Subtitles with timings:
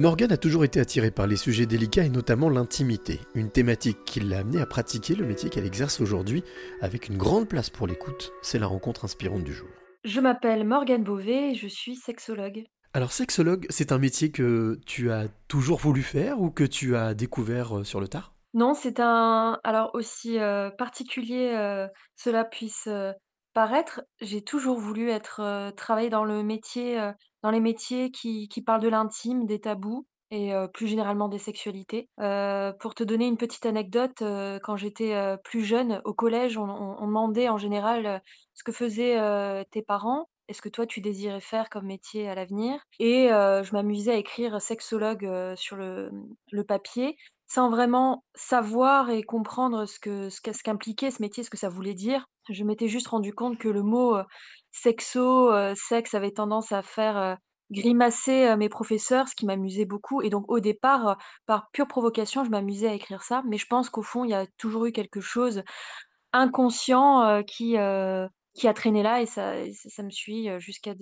[0.00, 4.18] Morgan a toujours été attirée par les sujets délicats et notamment l'intimité, une thématique qui
[4.18, 6.42] l'a amenée à pratiquer le métier qu'elle exerce aujourd'hui
[6.80, 8.32] avec une grande place pour l'écoute.
[8.42, 9.68] C'est la rencontre inspirante du jour.
[10.02, 12.64] Je m'appelle Morgane Beauvais et je suis sexologue.
[12.92, 17.14] Alors sexologue, c'est un métier que tu as toujours voulu faire ou que tu as
[17.14, 18.34] découvert euh, sur le tard?
[18.52, 21.86] Non, c'est un alors aussi, euh, particulier, euh,
[22.16, 22.88] cela puisse,
[23.52, 27.00] paraître, j'ai toujours voulu être, travailler dans le métier,
[27.44, 32.08] dans les métiers qui parlent de l'intime, des tabous et plus généralement des sexualités.
[32.16, 34.22] pour te donner une petite anecdote,
[34.62, 38.22] quand j'étais, plus jeune, au collège, on demandait en général,
[38.54, 40.30] ce que faisaient, tes parents.
[40.48, 42.80] Est-ce que toi tu désirais faire comme métier à l'avenir?
[42.98, 49.98] Et je m'amusais à écrire sexologue, sur le papier sans vraiment savoir et comprendre ce
[50.00, 52.26] que ce qu'impliquait ce métier, ce que ça voulait dire.
[52.50, 54.24] Je m'étais juste rendu compte que le mot, heu,
[54.70, 57.36] sexo, heu, sexe avait tendance à faire, heu,
[57.70, 61.16] grimacer, mes professeurs, ce qui m'amusait beaucoup et donc au départ,
[61.46, 64.34] par pure provocation, je m'amusais à écrire ça, mais je pense qu'au fond, il y
[64.34, 65.62] a toujours eu quelque chose
[66.32, 67.76] inconscient, qui,
[68.54, 70.94] qui a traîné là et ça ça me suit, jusqu'à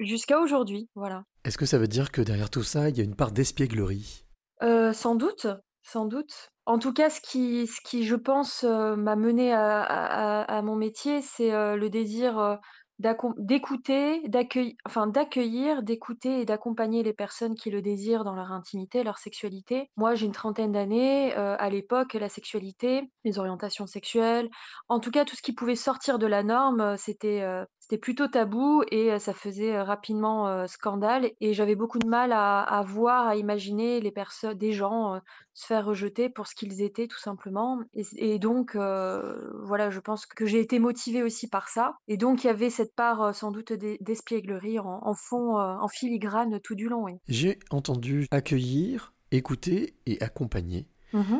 [0.00, 1.24] jusqu'à aujourd'hui, voilà.
[1.44, 4.24] Est-ce que ça veut dire que derrière tout ça, il y a une part d'espièglerie?
[4.60, 5.46] Sans doute,
[5.82, 6.50] sans doute.
[6.66, 7.66] En tout cas, ce qui
[8.04, 12.58] je pense, m'a menée à mon métier, c'est, le désir,
[12.98, 19.04] d'écouter, d'accueil enfin d'accueillir, d'écouter et d'accompagner les personnes qui le désirent dans leur intimité,
[19.04, 19.88] leur sexualité.
[19.96, 24.50] Moi, j'ai une trentaine d'années, à l'époque, la sexualité, les orientations sexuelles,
[24.88, 27.46] en tout cas tout ce qui pouvait sortir de la norme, c'était,
[27.88, 32.82] c'était plutôt tabou et ça faisait, rapidement, scandale et j'avais beaucoup de mal à à
[32.82, 35.20] voir, à imaginer les perso des gens,
[35.54, 37.80] se faire rejeter pour ce qu'ils étaient tout simplement
[38.16, 42.48] et donc voilà, je pense que j'ai été motivée aussi par ça et donc il
[42.48, 46.88] y avait cette part, sans doute d'e d'espièglerie en en fond, en filigrane tout du
[46.88, 47.14] long, oui.
[47.28, 50.88] J'ai entendu accueillir, écouter et accompagner.
[51.12, 51.38] Mmh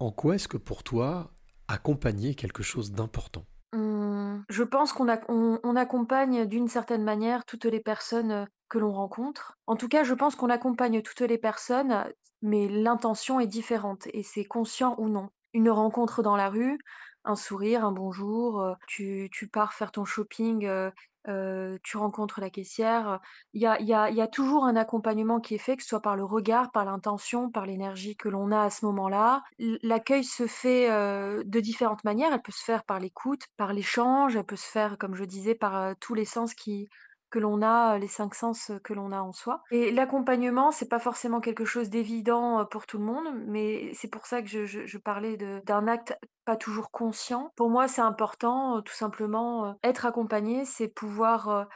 [0.00, 1.30] en quoi est-ce que pour toi,
[1.68, 3.44] accompagner quelque chose d'important?
[3.74, 3.78] Mmh,
[4.58, 8.78] je pense qu'on ac on on accompagne d'une certaine manière toutes les personnes, heu, que
[8.78, 9.54] l'on rencontre.
[9.68, 12.04] En tout cas, je pense qu'on accompagne toutes les personnes,
[12.42, 15.28] mais l'intention est différente et c'est conscient ou non.
[15.54, 16.78] Une rencontre dans la rue,
[17.24, 20.92] un sourire, un bonjour, heu, tu pars faire ton shopping, heu
[21.28, 23.20] heu, tu rencontres la caissière,
[23.52, 25.88] il y a y a y a toujours un accompagnement qui est fait, que ce
[25.90, 29.42] soit par le regard, par l'intention, par l'énergie que l'on a à ce moment-là.
[29.58, 32.32] L'accueil se fait, de différentes manières.
[32.32, 35.54] Elle peut se faire par l'écoute, par l'échange, elle peut se faire, comme je disais,
[35.54, 36.88] par, tous les sens qui
[37.30, 40.98] que l'on a, les 5 sens, que l'on a en soi et l'accompagnement, c'est pas
[40.98, 44.98] forcément quelque chose d'évident, heu, pour tout le monde, mais c'est pour ça que je
[44.98, 47.50] parlais d'un acte pas toujours conscient.
[47.56, 51.68] Pour moi, c'est important, heu, tout simplement, heu, être accompagné, c'est pouvoir,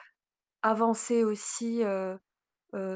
[0.62, 2.18] avancer aussi, heu,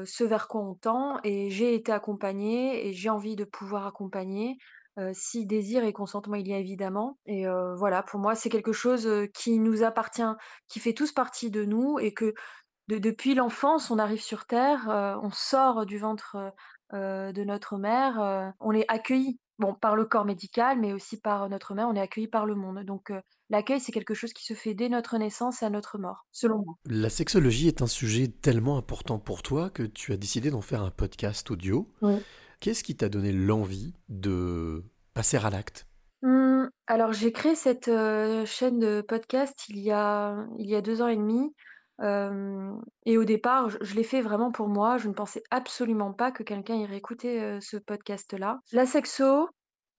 [0.05, 4.57] ce vers quoi on tend et j'ai été accompagnée et j'ai envie de pouvoir accompagner,
[4.97, 8.49] heu, si désir et consentement il y a évidemment et heu, voilà, pour moi, c'est
[8.49, 10.21] quelque chose, heu, qui nous appartient,
[10.67, 12.33] qui fait tous partie de nous et que
[12.87, 14.85] de depuis l'enfance, on arrive sur terre,
[15.21, 16.37] on sort du ventre,
[16.93, 21.75] de notre mère, on est accueilli, bon, par le corps médical, mais aussi par notre
[21.75, 22.79] mère, on est accueilli par le monde.
[22.85, 23.11] Donc
[23.49, 26.75] l'accueil, c'est quelque chose qui se fait dès notre naissance à notre mort, selon moi.
[26.85, 30.81] La sexologie est un sujet tellement important pour toi que tu as décidé d'en faire
[30.81, 31.89] un podcast audio.
[32.01, 32.23] Oui.
[32.59, 35.85] Qu'est-ce qui t'a donné l'envie de passer à l'acte?
[36.23, 40.81] Mmh, alors j'ai créé cette, heu, chaîne de podcast il y a il y a
[40.81, 41.53] 2 ans et demi.
[42.01, 44.97] Hem et au départ, je l'ai fait vraiment pour moi.
[44.97, 48.59] Je ne pensais absolument pas que quelqu'un irait écouter, heu, ce podcast-là.
[48.71, 49.49] La sexo,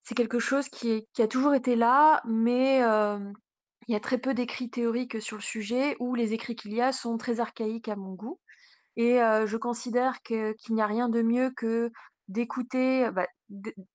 [0.02, 2.78] c'est quelque chose qui est qui a toujours été là, mais
[3.86, 6.80] il y a très peu d'écrits théoriques sur le sujet ou les écrits qu'il y
[6.80, 8.40] a sont très archaïques à mon goût.
[8.96, 11.90] Et je considère qu'il n'y a rien de mieux que
[12.28, 13.26] d'écouter, heu, bah,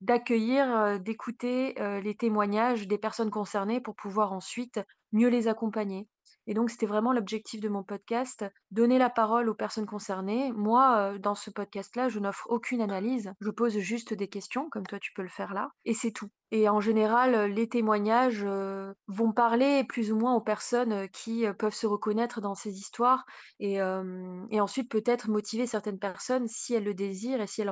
[0.02, 4.80] d'accueillir, heu, d'écouter, heu, les témoignages des personnes concernées pour pouvoir ensuite
[5.12, 6.08] mieux les accompagner.
[6.48, 10.52] Et donc c'était vraiment l'objectif de mon podcast, donner la parole aux personnes concernées.
[10.54, 15.00] Moi, dans ce podcast-là, je n'offre aucune analyse, je pose juste des questions comme toi
[15.00, 16.30] tu peux le faire là et c'est tout.
[16.52, 18.46] Et en général, les témoignages,
[19.08, 23.26] vont parler plus ou moins aux personnes, qui, peuvent se reconnaître dans ces histoires
[23.60, 27.72] et ensuite peut-être motiver certaines personnes si elles le désirent et si elles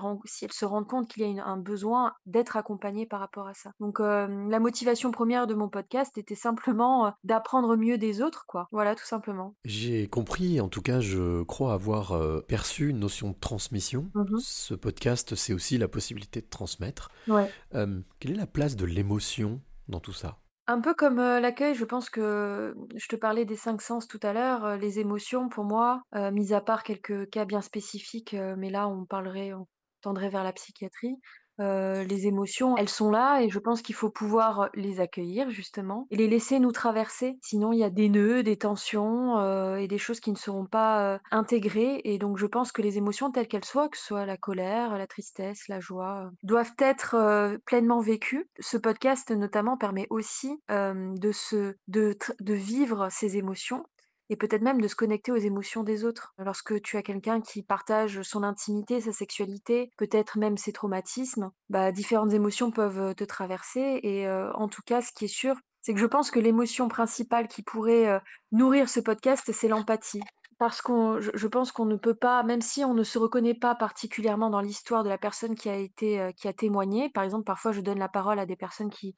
[0.52, 3.72] se rendent compte qu'il y a un besoin d'être accompagnées par rapport à ça.
[3.80, 8.61] Donc la motivation première de mon podcast était simplement, d'apprendre mieux des autres quoi.
[8.72, 9.56] Voilà, tout simplement.
[9.66, 14.10] J'ai compris, en tout cas, je crois avoir euh, perçu une notion de transmission.
[14.14, 17.10] Mmh Ce podcast, c'est aussi la possibilité de transmettre.
[17.28, 17.52] Ouais.
[17.76, 20.40] Euh, quelle est la place de l'émotion dans tout ça?
[20.68, 24.20] Un peu comme, heu, l'accueil, je pense que je te parlais des 5 sens tout
[24.24, 28.70] à l'heure, heu, les émotions pour moi, mis à part quelques cas bien spécifiques, mais
[28.70, 29.68] là on parlerait on
[30.02, 31.16] tendrait vers la psychiatrie.
[31.60, 36.08] Heu, les émotions, elles sont là et je pense qu'il faut pouvoir les accueillir justement
[36.10, 37.38] et les laisser nous traverser.
[37.42, 40.66] Sinon il y a des nœuds, des tensions, heu et des choses qui ne seront
[40.66, 44.06] pas, heu, intégrées et donc je pense que les émotions telles qu'elles soient, que ce
[44.06, 48.50] soit la colère, la tristesse, la joie, doivent être, pleinement vécues.
[48.60, 53.84] Ce podcast notamment permet aussi, de se de vivre ces émotions
[54.32, 56.34] et peut-être même de se connecter aux émotions des autres.
[56.38, 61.92] Lorsque tu as quelqu'un qui partage son intimité, sa sexualité, peut-être même ses traumatismes, bah,
[61.92, 65.94] différentes émotions peuvent, te traverser et heu, en tout cas, ce qui est sûr, c'est
[65.94, 68.20] que je pense que l'émotion principale qui pourrait, heu,
[68.54, 70.22] nourrir ce podcast, c'est l'empathie.
[70.58, 73.76] Parce qu'on je pense qu'on ne peut pas même si on ne se reconnaît pas
[73.76, 77.74] particulièrement dans l'histoire de la personne qui a été, qui a témoigné, par exemple, parfois
[77.74, 79.16] je donne la parole à des personnes qui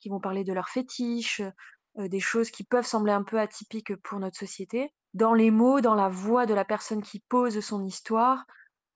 [0.00, 1.42] qui vont parler de leurs fétiches,
[1.96, 4.90] des choses qui peuvent sembler un peu atypiques pour notre société.
[5.14, 8.44] Dans les mots, dans la voix de la personne qui pose son histoire,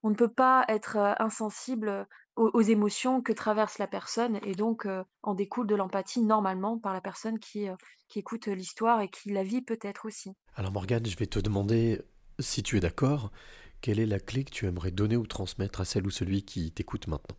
[0.03, 4.85] on ne peut pas être, heu, insensible, aux émotions que traverse la personne et donc
[4.85, 7.67] heu, en découle de l'empathie normalement par la personne qui,
[8.07, 10.31] qui écoute l'histoire et qui la vit peut-être aussi.
[10.55, 12.01] Alors Morgane, je vais te demander,
[12.39, 13.31] si tu es d'accord,
[13.81, 16.71] quelle est la clé que tu aimerais donner ou transmettre à celle ou celui qui
[16.71, 17.37] t'écoute maintenant?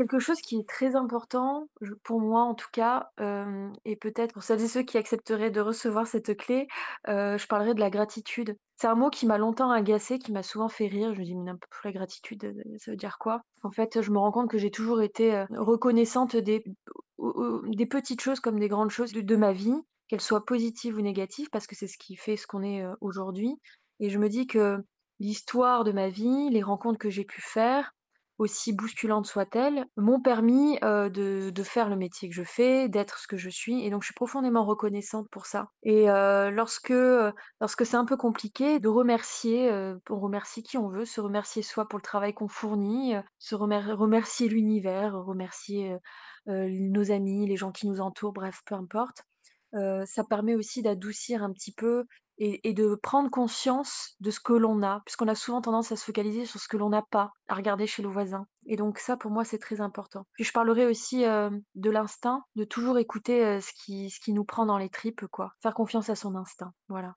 [0.00, 1.68] Quelque chose qui est très important,
[2.04, 5.60] pour moi en tout cas, hem et peut-être pour celles et ceux qui accepteraient de
[5.60, 6.68] recevoir cette clé,
[7.06, 8.56] heu, je parlerai de la gratitude.
[8.76, 11.12] C'est un mot qui m'a longtemps agacée, qui m'a souvent fait rire.
[11.14, 11.50] Je me dis: «Mais
[11.84, 15.02] la gratitude, ça veut dire quoi?» en fait, je me rends compte que j'ai toujours
[15.02, 16.64] été, heu, reconnaissante des
[17.86, 19.76] petites choses comme des grandes choses de ma vie,
[20.08, 23.54] qu'elles soient positives ou négatives, parce que c'est ce qui fait ce qu'on est, aujourd'hui
[24.02, 24.78] et je me dis que
[25.18, 27.92] l'histoire de ma vie, les rencontres que j'ai pu faire,
[28.40, 33.36] aussi bousculantes soient-elles, m'ont permis, de faire le métier que je fais, d'être ce que
[33.36, 36.92] je suis et donc je suis profondément reconnaissante pour ça et lorsque,
[37.60, 41.62] lorsque c'est un peu compliqué, de remercier, heu, on remercie qui on veut, se remercier
[41.62, 45.94] soi pour le travail qu'on fournit, se remer remercier l'univers, remercier,
[46.46, 49.22] nos amis, les gens qui nous entourent, bref, peu importe.
[49.72, 52.04] Ça permet aussi d'adoucir un petit peu
[52.40, 56.04] et de prendre conscience de ce que l'on a, puisqu'on a souvent tendance à se
[56.04, 59.16] focaliser sur ce que l'on n'a pas, à regarder chez le voisin et donc ça,
[59.16, 60.26] pour moi, c'est très important.
[60.34, 64.32] Puis je parlerai aussi, hem, de l'instinct, de toujours écouter, heu, ce qui ce qui
[64.32, 65.52] nous prend dans les tripes, quoi.
[65.62, 67.14] Faire confiance à son instinct, voilà.